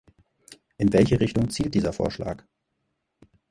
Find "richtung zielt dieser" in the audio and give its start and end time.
1.19-1.93